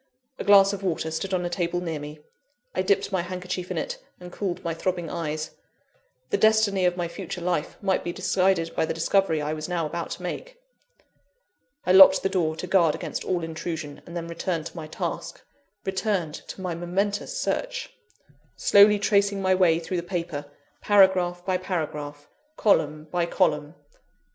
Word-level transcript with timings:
A 0.39 0.43
glass 0.43 0.73
of 0.73 0.81
water 0.81 1.11
stood 1.11 1.31
on 1.31 1.45
a 1.45 1.49
table 1.51 1.79
near 1.79 1.99
me 1.99 2.21
I 2.73 2.81
dipped 2.81 3.11
my 3.11 3.21
handkerchief 3.21 3.69
in 3.69 3.77
it, 3.77 3.99
and 4.19 4.31
cooled 4.31 4.63
my 4.63 4.73
throbbing 4.73 5.11
eyes. 5.11 5.51
The 6.31 6.39
destiny 6.39 6.85
of 6.85 6.97
my 6.97 7.07
future 7.07 7.39
life 7.39 7.77
might 7.83 8.03
be 8.03 8.11
decided 8.11 8.75
by 8.75 8.87
the 8.87 8.95
discovery 8.95 9.43
I 9.43 9.53
was 9.53 9.69
now 9.69 9.85
about 9.85 10.09
to 10.17 10.23
make! 10.23 10.59
I 11.85 11.91
locked 11.91 12.23
the 12.23 12.29
door 12.29 12.55
to 12.55 12.65
guard 12.65 12.95
against 12.95 13.23
all 13.23 13.43
intrusion, 13.43 14.01
and 14.07 14.17
then 14.17 14.27
returned 14.27 14.65
to 14.65 14.75
my 14.75 14.87
task 14.87 15.39
returned 15.85 16.33
to 16.47 16.61
my 16.61 16.73
momentous 16.73 17.39
search 17.39 17.93
slowly 18.55 18.97
tracing 18.97 19.39
my 19.39 19.53
way 19.53 19.77
through 19.77 19.97
the 19.97 20.01
paper, 20.01 20.45
paragraph 20.81 21.45
by 21.45 21.57
paragraph, 21.57 22.27
column 22.57 23.07
by 23.11 23.27
column. 23.27 23.75